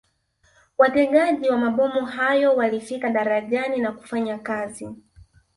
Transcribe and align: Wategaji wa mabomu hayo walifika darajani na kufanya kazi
Wategaji 0.77 1.49
wa 1.49 1.57
mabomu 1.57 2.05
hayo 2.05 2.55
walifika 2.55 3.09
darajani 3.09 3.77
na 3.77 3.91
kufanya 3.91 4.37
kazi 4.37 4.89